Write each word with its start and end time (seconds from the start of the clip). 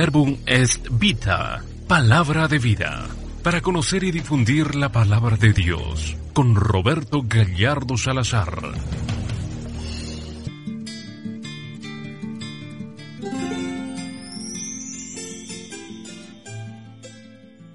Verbum 0.00 0.36
est 0.46 0.86
vita, 0.92 1.64
palabra 1.88 2.46
de 2.46 2.60
vida, 2.60 3.08
para 3.42 3.60
conocer 3.60 4.04
y 4.04 4.12
difundir 4.12 4.76
la 4.76 4.92
palabra 4.92 5.36
de 5.36 5.52
Dios, 5.52 6.16
con 6.32 6.54
Roberto 6.54 7.24
Gallardo 7.26 7.96
Salazar. 7.96 8.62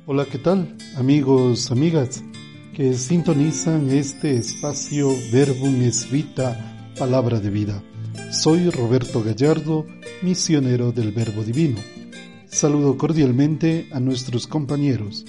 Hola, 0.06 0.26
¿qué 0.32 0.38
tal? 0.38 0.78
Amigos, 0.96 1.72
amigas, 1.72 2.24
que 2.74 2.94
sintonizan 2.94 3.90
este 3.90 4.38
espacio 4.38 5.10
Verbum 5.34 5.82
es 5.82 6.10
Vita, 6.10 6.94
Palabra 6.98 7.42
de 7.42 7.50
Vida. 7.50 7.84
Soy 8.32 8.70
Roberto 8.70 9.22
Gallardo, 9.22 9.86
misionero 10.22 10.94
del 10.94 11.12
Verbo 11.12 11.44
Divino. 11.44 11.93
Saludo 12.54 13.00
cordialmente 13.00 13.88
a 13.92 14.00
nuestros 14.00 14.46
compañeros, 14.46 15.26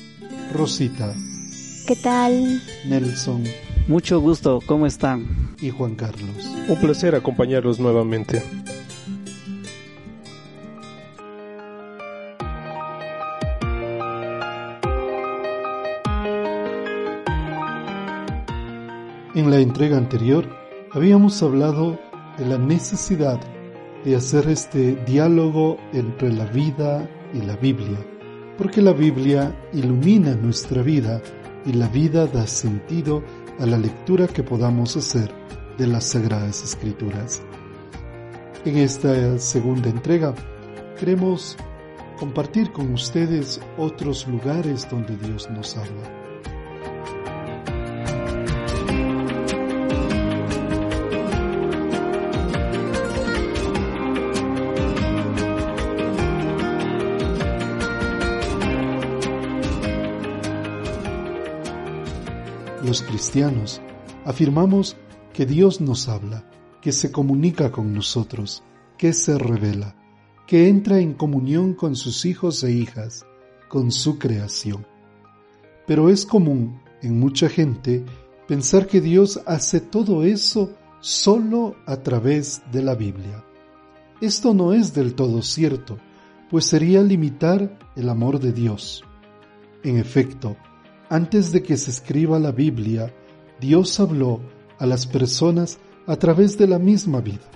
Rosita. 0.52 1.14
¿Qué 1.86 1.96
tal? 1.96 2.60
Nelson. 2.86 3.42
Mucho 3.88 4.20
gusto, 4.20 4.60
¿cómo 4.66 4.84
están? 4.84 5.54
Y 5.58 5.70
Juan 5.70 5.94
Carlos. 5.94 6.44
Un 6.68 6.78
placer 6.78 7.14
acompañarlos 7.14 7.80
nuevamente. 7.80 8.42
En 19.34 19.50
la 19.50 19.60
entrega 19.60 19.96
anterior 19.96 20.46
habíamos 20.92 21.42
hablado 21.42 21.98
de 22.36 22.44
la 22.44 22.58
necesidad 22.58 23.40
de 24.04 24.14
hacer 24.14 24.46
este 24.50 24.96
diálogo 25.06 25.78
entre 25.94 26.30
la 26.30 26.44
vida 26.44 27.08
y 27.34 27.42
la 27.42 27.56
Biblia, 27.56 27.98
porque 28.56 28.80
la 28.80 28.92
Biblia 28.92 29.54
ilumina 29.72 30.34
nuestra 30.34 30.82
vida 30.82 31.20
y 31.66 31.72
la 31.72 31.88
vida 31.88 32.26
da 32.26 32.46
sentido 32.46 33.22
a 33.58 33.66
la 33.66 33.76
lectura 33.76 34.26
que 34.26 34.42
podamos 34.42 34.96
hacer 34.96 35.30
de 35.76 35.86
las 35.86 36.04
Sagradas 36.04 36.62
Escrituras. 36.62 37.42
En 38.64 38.78
esta 38.78 39.38
segunda 39.38 39.90
entrega 39.90 40.34
queremos 40.98 41.56
compartir 42.18 42.72
con 42.72 42.92
ustedes 42.92 43.60
otros 43.76 44.26
lugares 44.28 44.88
donde 44.90 45.16
Dios 45.16 45.50
nos 45.50 45.76
habla. 45.76 46.23
Afirmamos 64.24 64.96
que 65.32 65.44
Dios 65.44 65.80
nos 65.80 66.08
habla, 66.08 66.48
que 66.80 66.92
se 66.92 67.10
comunica 67.10 67.72
con 67.72 67.92
nosotros, 67.92 68.62
que 68.96 69.12
se 69.12 69.36
revela, 69.38 69.96
que 70.46 70.68
entra 70.68 71.00
en 71.00 71.14
comunión 71.14 71.74
con 71.74 71.96
sus 71.96 72.26
hijos 72.26 72.62
e 72.62 72.70
hijas, 72.70 73.26
con 73.68 73.90
su 73.90 74.18
creación. 74.18 74.86
Pero 75.86 76.10
es 76.10 76.26
común 76.26 76.80
en 77.02 77.18
mucha 77.18 77.48
gente 77.48 78.04
pensar 78.46 78.86
que 78.86 79.00
Dios 79.00 79.40
hace 79.46 79.80
todo 79.80 80.22
eso 80.22 80.72
solo 81.00 81.74
a 81.86 81.96
través 81.96 82.62
de 82.70 82.82
la 82.82 82.94
Biblia. 82.94 83.44
Esto 84.20 84.54
no 84.54 84.72
es 84.72 84.94
del 84.94 85.14
todo 85.14 85.42
cierto, 85.42 85.98
pues 86.50 86.66
sería 86.66 87.02
limitar 87.02 87.78
el 87.96 88.08
amor 88.08 88.38
de 88.38 88.52
Dios. 88.52 89.02
En 89.82 89.96
efecto, 89.96 90.56
antes 91.10 91.50
de 91.52 91.62
que 91.62 91.76
se 91.76 91.90
escriba 91.90 92.38
la 92.38 92.52
Biblia, 92.52 93.12
Dios 93.60 93.98
habló 94.00 94.40
a 94.78 94.86
las 94.86 95.06
personas 95.06 95.78
a 96.06 96.16
través 96.16 96.58
de 96.58 96.66
la 96.66 96.78
misma 96.78 97.20
vida. 97.20 97.50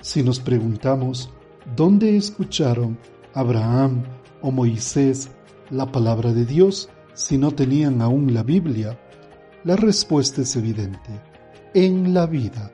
Si 0.00 0.22
nos 0.22 0.40
preguntamos, 0.40 1.30
¿dónde 1.76 2.16
escucharon 2.16 2.98
Abraham 3.34 4.04
o 4.40 4.50
Moisés 4.50 5.30
la 5.70 5.90
palabra 5.90 6.32
de 6.32 6.44
Dios 6.44 6.88
si 7.14 7.36
no 7.36 7.50
tenían 7.50 8.00
aún 8.00 8.32
la 8.32 8.42
Biblia? 8.42 8.98
La 9.64 9.76
respuesta 9.76 10.42
es 10.42 10.54
evidente, 10.56 11.20
en 11.74 12.14
la 12.14 12.26
vida. 12.26 12.72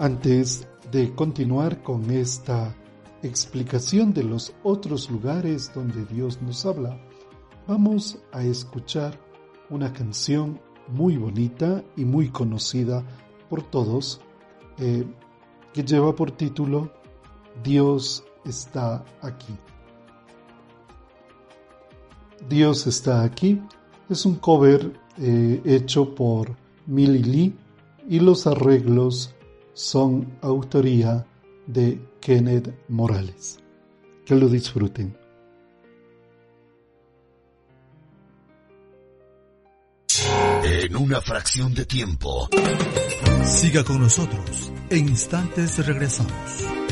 Antes 0.00 0.68
de 0.92 1.12
continuar 1.12 1.82
con 1.82 2.08
esta 2.12 2.72
explicación 3.24 4.14
de 4.14 4.22
los 4.22 4.54
otros 4.62 5.10
lugares 5.10 5.72
donde 5.74 6.04
Dios 6.04 6.40
nos 6.40 6.64
habla, 6.64 7.00
vamos 7.66 8.16
a 8.30 8.44
escuchar 8.44 9.18
una 9.70 9.92
canción 9.92 10.60
muy 10.86 11.16
bonita 11.16 11.82
y 11.96 12.04
muy 12.04 12.28
conocida 12.28 13.02
por 13.50 13.64
todos 13.64 14.20
eh, 14.78 15.04
que 15.74 15.82
lleva 15.82 16.14
por 16.14 16.30
título 16.30 16.92
Dios 17.64 18.24
está 18.44 19.04
aquí. 19.20 19.56
Dios 22.48 22.86
está 22.86 23.24
aquí 23.24 23.60
es 24.08 24.24
un 24.24 24.36
cover 24.36 24.92
eh, 25.18 25.60
hecho 25.64 26.14
por 26.14 26.54
Millie 26.86 27.24
Lee 27.24 27.56
y 28.08 28.20
los 28.20 28.46
arreglos 28.46 29.34
son 29.78 30.36
autoría 30.42 31.24
de 31.68 32.00
Kenneth 32.20 32.74
Morales. 32.88 33.60
Que 34.26 34.34
lo 34.34 34.48
disfruten. 34.48 35.16
En 40.64 40.96
una 40.96 41.20
fracción 41.20 41.72
de 41.74 41.86
tiempo. 41.86 42.48
Siga 43.44 43.84
con 43.84 44.00
nosotros. 44.00 44.72
En 44.90 45.08
instantes 45.08 45.86
regresamos. 45.86 46.87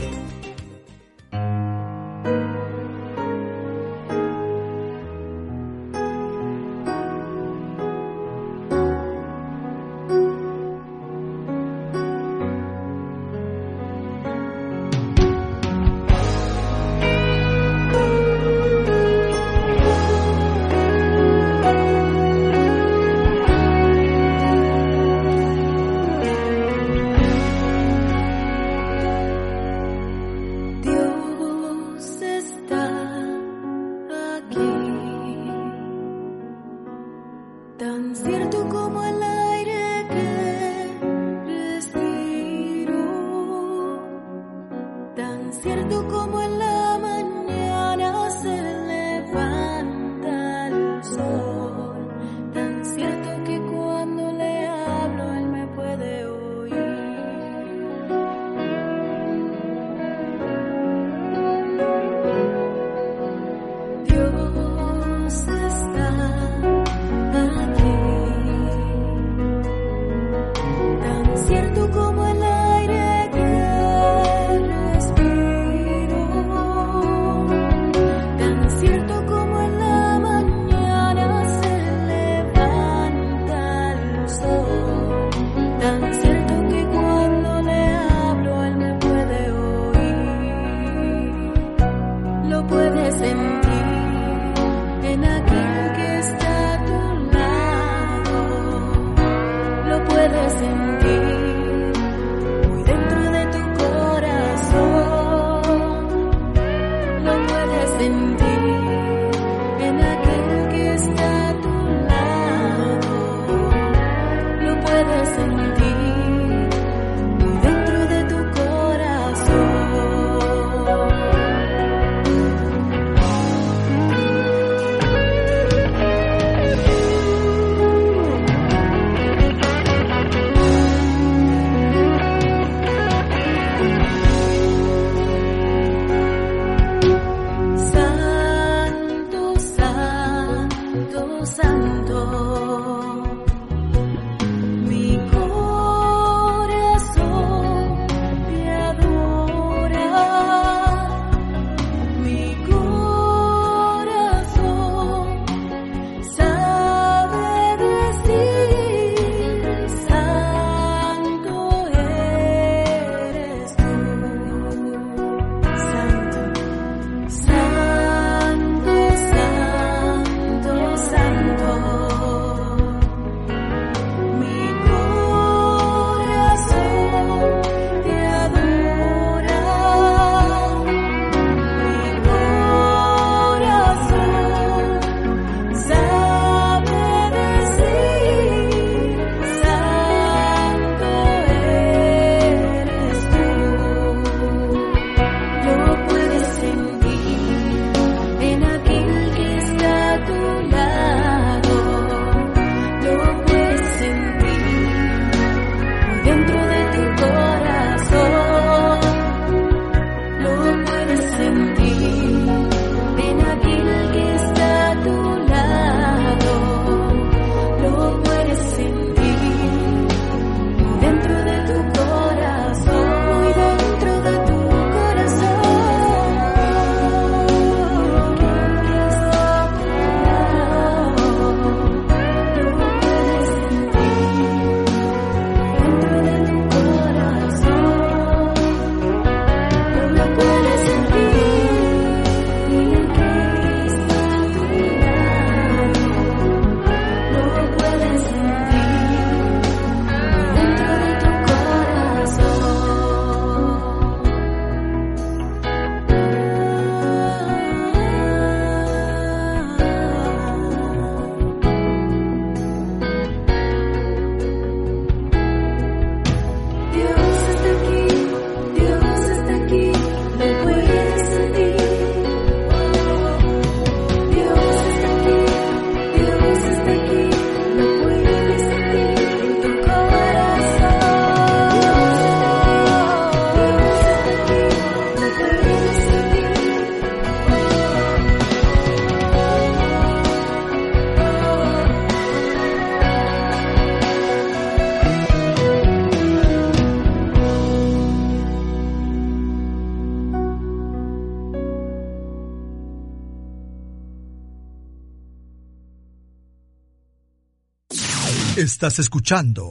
Estás 308.56 308.98
escuchando 309.00 309.68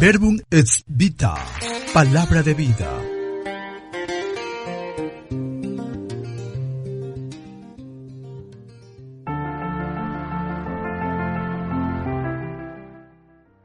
Verbum 0.00 0.38
et 0.48 0.68
Vita, 0.86 1.34
palabra 1.92 2.40
de 2.44 2.54
vida. 2.54 2.88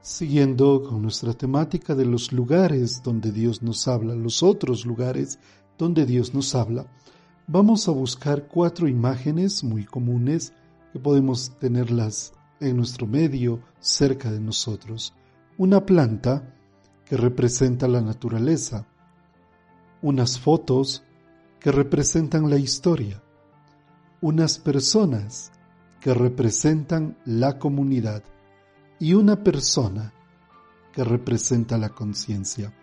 Siguiendo 0.02 0.82
con 0.82 1.04
nuestra 1.04 1.36
temática 1.36 1.94
de 1.94 2.06
los 2.06 2.32
lugares 2.32 3.04
donde 3.04 3.32
Dios 3.32 3.62
nos 3.62 3.88
habla, 3.88 4.16
los 4.16 4.42
otros 4.42 4.88
lugares 4.88 5.38
donde 5.78 6.08
Dios 6.08 6.34
nos 6.34 6.56
habla, 6.56 6.88
vamos 7.46 7.88
a 7.88 7.92
buscar 7.92 8.48
cuatro 8.48 8.88
imágenes 8.88 9.64
muy 9.64 9.86
comunes 9.86 10.52
que 10.92 10.98
podemos 10.98 11.52
tenerlas 11.60 12.35
en 12.60 12.78
nuestro 12.78 13.08
medio, 13.08 13.62
cerca 13.80 14.32
de 14.32 14.40
nosotros. 14.40 15.14
Una 15.58 15.86
planta 15.86 16.54
que 17.06 17.18
representa 17.18 17.88
la 17.88 18.02
naturaleza. 18.02 18.88
Unas 20.02 20.40
fotos 20.40 21.04
que 21.60 21.72
representan 21.72 22.50
la 22.50 22.58
historia. 22.58 23.22
Unas 24.22 24.60
personas 24.60 25.52
que 26.00 26.14
representan 26.14 27.18
la 27.26 27.60
comunidad. 27.60 28.24
Y 29.00 29.14
una 29.14 29.44
persona 29.44 30.14
que 30.94 31.04
representa 31.04 31.78
la 31.78 31.90
conciencia. 31.90 32.74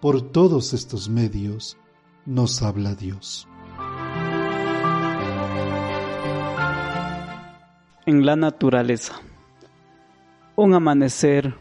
Por 0.00 0.30
todos 0.30 0.72
estos 0.74 1.08
medios 1.08 1.76
nos 2.24 2.62
habla 2.62 2.94
Dios. 2.94 3.48
En 8.06 8.24
la 8.24 8.36
naturaleza. 8.36 9.20
Un 10.54 10.74
amanecer, 10.74 11.54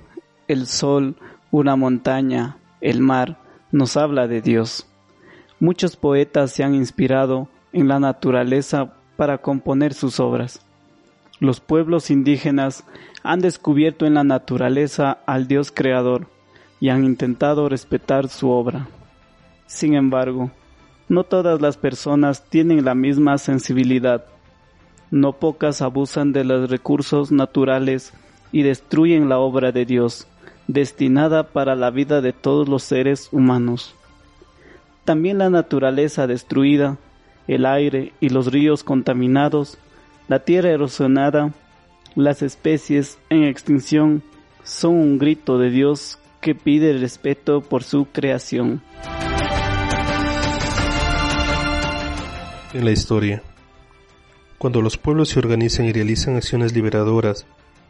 el 0.47 0.67
sol, 0.67 1.15
una 1.49 1.75
montaña, 1.75 2.57
el 2.81 3.01
mar, 3.01 3.39
nos 3.71 3.97
habla 3.97 4.27
de 4.27 4.41
Dios. 4.41 4.87
Muchos 5.59 5.95
poetas 5.95 6.51
se 6.51 6.63
han 6.63 6.75
inspirado 6.75 7.49
en 7.73 7.87
la 7.87 7.99
naturaleza 7.99 8.93
para 9.17 9.39
componer 9.39 9.95
sus 9.95 10.19
obras. 10.19 10.63
Los 11.39 11.59
pueblos 11.59 12.11
indígenas 12.11 12.85
han 13.23 13.39
descubierto 13.41 14.05
en 14.05 14.13
la 14.13 14.23
naturaleza 14.23 15.17
al 15.25 15.47
Dios 15.47 15.71
creador 15.71 16.27
y 16.79 16.89
han 16.89 17.03
intentado 17.03 17.67
respetar 17.69 18.29
su 18.29 18.51
obra. 18.51 18.87
Sin 19.65 19.95
embargo, 19.95 20.51
no 21.09 21.23
todas 21.23 21.59
las 21.59 21.75
personas 21.75 22.45
tienen 22.49 22.85
la 22.85 22.93
misma 22.93 23.39
sensibilidad 23.39 24.25
no 25.15 25.31
pocas 25.31 25.81
abusan 25.81 26.33
de 26.33 26.43
los 26.43 26.69
recursos 26.69 27.31
naturales 27.31 28.13
y 28.51 28.63
destruyen 28.63 29.29
la 29.29 29.39
obra 29.39 29.71
de 29.71 29.85
Dios, 29.85 30.27
destinada 30.67 31.43
para 31.53 31.73
la 31.75 31.89
vida 31.89 32.19
de 32.19 32.33
todos 32.33 32.67
los 32.67 32.83
seres 32.83 33.29
humanos. 33.31 33.95
También 35.05 35.37
la 35.37 35.49
naturaleza 35.49 36.27
destruida, 36.27 36.97
el 37.47 37.65
aire 37.65 38.11
y 38.19 38.27
los 38.27 38.51
ríos 38.51 38.83
contaminados, 38.83 39.77
la 40.27 40.39
tierra 40.39 40.71
erosionada, 40.71 41.53
las 42.15 42.41
especies 42.41 43.17
en 43.29 43.45
extinción, 43.45 44.21
son 44.65 44.95
un 44.95 45.17
grito 45.17 45.57
de 45.57 45.69
Dios 45.69 46.19
que 46.41 46.55
pide 46.55 46.91
respeto 46.91 47.61
por 47.61 47.83
su 47.83 48.07
creación. 48.11 48.81
En 52.73 52.83
la 52.83 52.91
historia, 52.91 53.41
cuando 54.65 54.81
los 54.81 54.97
pueblos 54.97 55.29
se 55.29 55.37
organizan 55.37 55.85
y 55.85 55.93
realizan 55.93 56.37
acciones 56.37 56.73
liberadoras, 56.73 57.45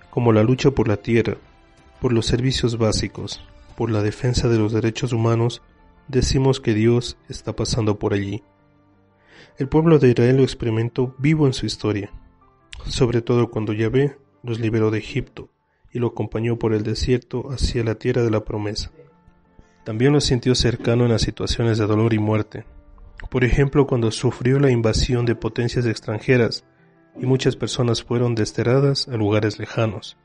como 0.10 0.34
la 0.34 0.44
lucha 0.44 0.72
por 0.72 0.90
la 0.90 0.98
tierra, 0.98 1.38
por 2.02 2.12
los 2.12 2.26
servicios 2.26 2.78
básicos, 2.78 3.42
por 3.78 3.90
la 3.90 4.02
defensa 4.02 4.50
de 4.50 4.58
los 4.58 4.74
derechos 4.74 5.14
humanos, 5.14 5.62
decimos 6.10 6.60
que 6.60 6.74
Dios 6.74 7.16
está 7.30 7.56
pasando 7.56 7.98
por 7.98 8.14
allí. 8.14 8.44
El 9.58 9.70
pueblo 9.70 10.00
de 10.00 10.10
Israel 10.10 10.36
lo 10.36 10.44
experimentó 10.44 11.16
vivo 11.18 11.48
en 11.48 11.54
su 11.54 11.66
historia, 11.66 12.12
sobre 12.90 13.22
todo 13.22 13.50
cuando 13.50 13.72
Yahvé 13.72 14.18
los 14.44 14.60
liberó 14.60 14.92
de 14.92 14.98
Egipto 14.98 15.48
y 15.94 16.00
lo 16.00 16.08
acompañó 16.08 16.60
por 16.60 16.74
el 16.74 16.84
desierto 16.84 17.52
hacia 17.52 17.86
la 17.86 17.96
tierra 17.96 18.22
de 18.22 18.32
la 18.32 18.44
promesa. 18.44 18.92
También 19.86 20.12
lo 20.12 20.20
sintió 20.20 20.56
cercano 20.56 21.06
en 21.06 21.12
las 21.12 21.22
situaciones 21.22 21.78
de 21.78 21.88
dolor 21.88 22.14
y 22.14 22.20
muerte, 22.20 22.66
por 23.30 23.44
ejemplo 23.44 23.88
cuando 23.88 24.12
sufrió 24.12 24.60
la 24.60 24.72
invasión 24.72 25.26
de 25.26 25.36
potencias 25.36 25.86
extranjeras 25.86 26.64
y 27.20 27.26
muchas 27.26 27.56
personas 27.56 28.04
fueron 28.04 28.36
desterradas 28.36 29.08
a 29.08 29.18
lugares 29.18 29.60
lejanos. 29.60 30.18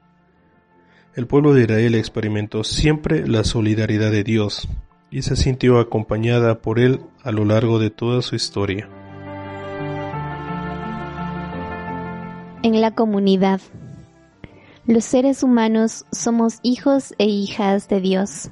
El 1.14 1.26
pueblo 1.26 1.54
de 1.54 1.62
Israel 1.62 1.94
experimentó 1.96 2.62
siempre 2.62 3.26
la 3.26 3.42
solidaridad 3.44 4.12
de 4.12 4.22
Dios 4.22 4.68
y 5.10 5.22
se 5.22 5.34
sintió 5.34 5.80
acompañada 5.80 6.60
por 6.60 6.78
él 6.78 7.00
a 7.24 7.32
lo 7.32 7.44
largo 7.44 7.78
de 7.78 7.90
toda 7.90 8.22
su 8.22 8.36
historia. 8.36 8.88
En 12.62 12.80
la 12.80 12.94
comunidad. 12.94 13.60
Los 14.86 15.04
seres 15.04 15.42
humanos 15.42 16.04
somos 16.12 16.58
hijos 16.62 17.14
e 17.18 17.24
hijas 17.24 17.88
de 17.88 18.00
Dios. 18.00 18.50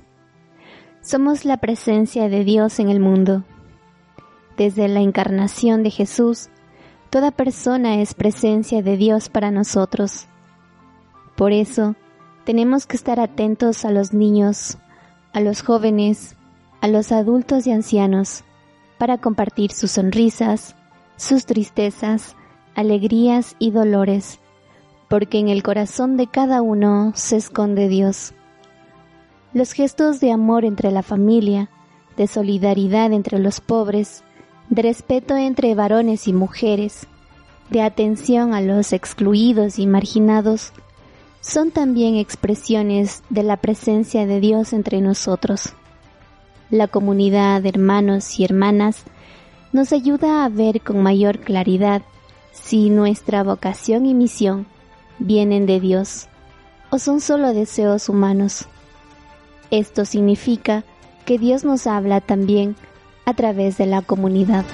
Somos 1.00 1.44
la 1.44 1.58
presencia 1.58 2.28
de 2.28 2.44
Dios 2.44 2.80
en 2.80 2.88
el 2.88 3.00
mundo. 3.00 3.44
Desde 4.58 4.88
la 4.88 4.98
encarnación 4.98 5.84
de 5.84 5.90
Jesús, 5.90 6.48
toda 7.10 7.30
persona 7.30 8.02
es 8.02 8.12
presencia 8.14 8.82
de 8.82 8.96
Dios 8.96 9.28
para 9.28 9.52
nosotros. 9.52 10.26
Por 11.36 11.52
eso, 11.52 11.94
tenemos 12.44 12.84
que 12.84 12.96
estar 12.96 13.20
atentos 13.20 13.84
a 13.84 13.92
los 13.92 14.12
niños, 14.12 14.78
a 15.32 15.38
los 15.38 15.62
jóvenes, 15.62 16.34
a 16.80 16.88
los 16.88 17.12
adultos 17.12 17.68
y 17.68 17.70
ancianos, 17.70 18.42
para 18.98 19.18
compartir 19.18 19.70
sus 19.70 19.92
sonrisas, 19.92 20.74
sus 21.14 21.46
tristezas, 21.46 22.34
alegrías 22.74 23.54
y 23.60 23.70
dolores, 23.70 24.40
porque 25.08 25.38
en 25.38 25.48
el 25.50 25.62
corazón 25.62 26.16
de 26.16 26.26
cada 26.26 26.62
uno 26.62 27.12
se 27.14 27.36
esconde 27.36 27.88
Dios. 27.88 28.34
Los 29.52 29.70
gestos 29.70 30.18
de 30.18 30.32
amor 30.32 30.64
entre 30.64 30.90
la 30.90 31.04
familia, 31.04 31.70
de 32.16 32.26
solidaridad 32.26 33.12
entre 33.12 33.38
los 33.38 33.60
pobres, 33.60 34.24
de 34.70 34.82
respeto 34.82 35.36
entre 35.36 35.74
varones 35.74 36.28
y 36.28 36.32
mujeres, 36.32 37.06
de 37.70 37.82
atención 37.82 38.54
a 38.54 38.60
los 38.60 38.92
excluidos 38.92 39.78
y 39.78 39.86
marginados, 39.86 40.72
son 41.40 41.70
también 41.70 42.16
expresiones 42.16 43.22
de 43.30 43.42
la 43.42 43.56
presencia 43.56 44.26
de 44.26 44.40
Dios 44.40 44.72
entre 44.72 45.00
nosotros. 45.00 45.72
La 46.70 46.88
comunidad 46.88 47.62
de 47.62 47.70
hermanos 47.70 48.38
y 48.38 48.44
hermanas 48.44 49.04
nos 49.72 49.92
ayuda 49.92 50.44
a 50.44 50.48
ver 50.48 50.80
con 50.80 51.02
mayor 51.02 51.38
claridad 51.38 52.02
si 52.52 52.90
nuestra 52.90 53.42
vocación 53.42 54.06
y 54.06 54.14
misión 54.14 54.66
vienen 55.18 55.66
de 55.66 55.80
Dios 55.80 56.28
o 56.90 56.98
son 56.98 57.20
solo 57.20 57.52
deseos 57.52 58.08
humanos. 58.08 58.66
Esto 59.70 60.04
significa 60.04 60.84
que 61.24 61.38
Dios 61.38 61.64
nos 61.64 61.86
habla 61.86 62.20
también 62.20 62.76
a 63.28 63.34
través 63.34 63.76
de 63.76 63.84
la 63.84 64.00
comunidad. 64.00 64.64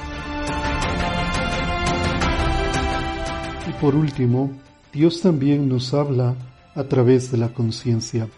Y 3.68 3.72
por 3.80 3.96
último, 3.96 4.52
Dios 4.92 5.20
también 5.20 5.68
nos 5.68 5.92
habla 5.92 6.36
a 6.76 6.84
través 6.84 7.32
de 7.32 7.38
la 7.38 7.48
conciencia 7.48 8.28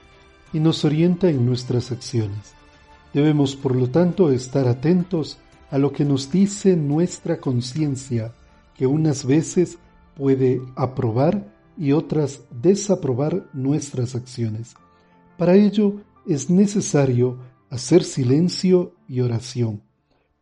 y 0.54 0.60
nos 0.60 0.86
orienta 0.86 1.28
en 1.28 1.44
nuestras 1.44 1.92
acciones. 1.92 2.54
Debemos, 3.12 3.56
por 3.56 3.76
lo 3.76 3.90
tanto, 3.90 4.32
estar 4.32 4.66
atentos 4.68 5.38
a 5.70 5.76
lo 5.76 5.92
que 5.92 6.06
nos 6.06 6.32
dice 6.32 6.76
nuestra 6.76 7.38
conciencia 7.38 8.32
que 8.74 8.86
unas 8.86 9.26
veces 9.26 9.76
puede 10.16 10.62
aprobar 10.76 11.46
y 11.76 11.92
otras 11.92 12.40
desaprobar 12.62 13.44
nuestras 13.52 14.14
acciones. 14.14 14.76
Para 15.36 15.56
ello 15.56 16.00
es 16.26 16.48
necesario 16.48 17.36
hacer 17.68 18.02
silencio 18.02 18.94
y 19.08 19.20
oración 19.20 19.85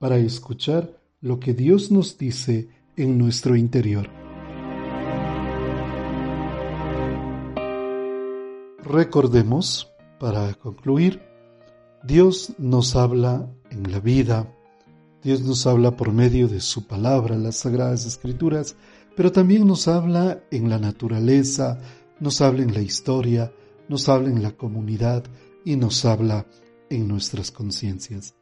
para 0.04 0.18
escuchar 0.18 1.00
lo 1.22 1.40
que 1.40 1.54
Dios 1.54 1.90
nos 1.90 2.18
dice 2.18 2.68
en 2.94 3.16
nuestro 3.16 3.56
interior. 3.56 4.10
Recordemos, 8.82 9.90
para 10.20 10.52
concluir, 10.52 11.22
Dios 12.02 12.52
nos 12.58 12.96
habla 12.96 13.50
en 13.70 13.90
la 13.90 13.98
vida, 13.98 14.54
Dios 15.22 15.40
nos 15.40 15.66
habla 15.66 15.96
por 15.96 16.12
medio 16.12 16.48
de 16.48 16.60
su 16.60 16.86
palabra, 16.86 17.38
las 17.38 17.56
sagradas 17.56 18.04
escrituras, 18.04 18.76
pero 19.16 19.32
también 19.32 19.66
nos 19.66 19.88
habla 19.88 20.44
en 20.50 20.68
la 20.68 20.78
naturaleza, 20.78 21.80
nos 22.20 22.42
habla 22.42 22.62
en 22.62 22.74
la 22.74 22.82
historia, 22.82 23.54
nos 23.88 24.10
habla 24.10 24.28
en 24.28 24.42
la 24.42 24.50
comunidad 24.54 25.24
y 25.64 25.76
nos 25.76 26.04
habla 26.04 26.46
en 26.90 27.08
nuestras 27.08 27.50
conciencias. 27.50 28.34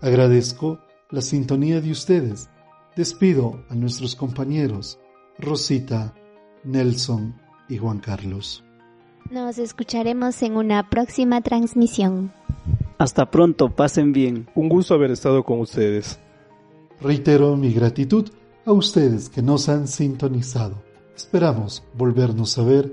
Agradezco 0.00 0.78
la 1.10 1.22
sintonía 1.22 1.80
de 1.80 1.90
ustedes. 1.90 2.48
Despido 2.96 3.62
a 3.68 3.74
nuestros 3.74 4.16
compañeros 4.16 4.98
Rosita, 5.38 6.14
Nelson 6.64 7.34
y 7.68 7.78
Juan 7.78 7.98
Carlos. 7.98 8.64
Nos 9.30 9.58
escucharemos 9.58 10.42
en 10.42 10.56
una 10.56 10.88
próxima 10.88 11.40
transmisión. 11.40 12.32
Hasta 12.98 13.30
pronto, 13.30 13.74
pasen 13.74 14.12
bien. 14.12 14.48
Un 14.54 14.68
gusto 14.68 14.94
haber 14.94 15.10
estado 15.10 15.42
con 15.44 15.60
ustedes. 15.60 16.18
Reitero 17.00 17.56
mi 17.56 17.72
gratitud 17.72 18.30
a 18.64 18.72
ustedes 18.72 19.28
que 19.28 19.42
nos 19.42 19.68
han 19.68 19.86
sintonizado. 19.86 20.82
Esperamos 21.14 21.82
volvernos 21.94 22.56
a 22.58 22.62
ver 22.62 22.92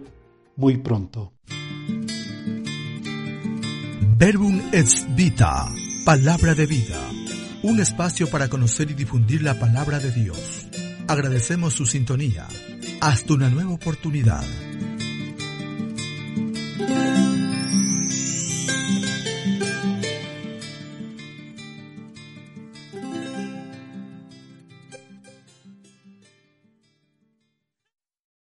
muy 0.55 0.77
pronto. 0.77 1.33
Verbum 4.17 4.62
et 4.72 4.88
Vita, 5.15 5.65
palabra 6.03 6.53
de 6.53 6.65
vida. 6.65 7.00
Un 7.62 7.79
espacio 7.79 8.29
para 8.29 8.50
conocer 8.50 8.91
y 8.91 8.93
difundir 8.93 9.41
la 9.41 9.57
palabra 9.57 10.00
de 10.00 10.12
Dios. 10.12 10.67
Agradecemos 11.07 11.74
su 11.74 11.86
sintonía. 11.86 12.45
Hasta 13.00 13.33
una 13.33 13.50
nueva 13.50 13.72
oportunidad. 13.72 14.43